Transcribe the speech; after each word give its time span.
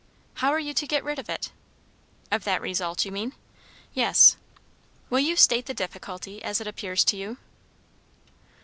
"How 0.37 0.49
are 0.49 0.57
you 0.57 0.73
to 0.73 0.87
get 0.87 1.03
rid 1.03 1.19
of 1.19 1.29
it?" 1.29 1.51
"Of 2.31 2.43
that 2.43 2.59
result, 2.59 3.05
you 3.05 3.11
mean?" 3.11 3.33
"Yes." 3.93 4.35
"Will 5.11 5.19
you 5.19 5.35
state 5.35 5.67
the 5.67 5.75
difficulty, 5.75 6.41
as 6.43 6.59
it 6.59 6.65
appears 6.65 7.03
to 7.03 7.17
you?" 7.17 7.37